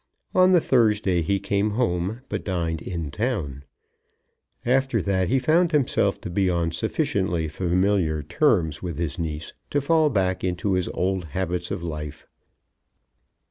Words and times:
On 0.33 0.51
the 0.51 0.59
Thursday 0.59 1.21
he 1.21 1.39
came 1.39 1.69
home, 1.77 2.21
but 2.27 2.43
dined 2.43 2.81
in 2.81 3.11
town. 3.11 3.63
After 4.65 4.99
that 4.99 5.27
he 5.29 5.37
found 5.37 5.71
himself 5.71 6.19
to 6.21 6.29
be 6.31 6.49
on 6.49 6.71
sufficiently 6.71 7.47
familiar 7.47 8.23
terms 8.23 8.81
with 8.81 8.97
his 8.97 9.19
niece 9.19 9.53
to 9.69 9.79
fall 9.79 10.09
back 10.09 10.43
into 10.43 10.73
his 10.73 10.87
old 10.89 11.25
habits 11.25 11.69
of 11.69 11.83
life. 11.83 12.25